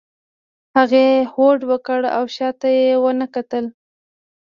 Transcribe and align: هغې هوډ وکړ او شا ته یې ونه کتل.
هغې 0.75 1.07
هوډ 1.31 1.59
وکړ 1.71 1.99
او 2.17 2.23
شا 2.35 2.49
ته 2.59 2.67
یې 2.77 2.89
ونه 3.03 3.25
کتل. 3.35 3.65